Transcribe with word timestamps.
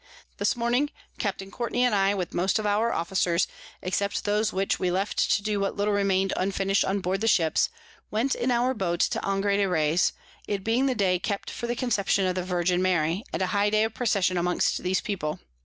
This 0.37 0.55
Morning 0.55 0.89
Capt. 1.19 1.43
Courtney 1.51 1.83
and 1.83 1.93
I, 1.93 2.15
with 2.15 2.33
most 2.33 2.57
of 2.57 2.65
our 2.65 2.91
Officers, 2.91 3.47
except 3.83 4.25
those 4.25 4.51
which 4.51 4.79
we 4.79 4.89
left 4.89 5.29
to 5.29 5.43
do 5.43 5.59
what 5.59 5.75
little 5.75 5.93
remain'd 5.93 6.33
unfinish'd 6.35 6.83
on 6.85 7.01
board 7.01 7.21
the 7.21 7.27
Ships, 7.27 7.69
went 8.09 8.33
in 8.33 8.49
our 8.49 8.73
Boat 8.73 9.01
to 9.01 9.19
Angre 9.19 9.57
de 9.57 9.67
Reys, 9.69 10.13
it 10.47 10.63
being 10.63 10.87
the 10.87 10.95
Day 10.95 11.19
kept 11.19 11.51
for 11.51 11.67
the 11.67 11.75
Conception 11.75 12.25
of 12.25 12.33
the 12.33 12.41
Virgin 12.41 12.81
Mary, 12.81 13.23
and 13.31 13.43
a 13.43 13.47
high 13.53 13.69
Day 13.69 13.83
of 13.83 13.93
Procession 13.93 14.37
amongst 14.39 14.81
these 14.81 15.01
People. 15.01 15.39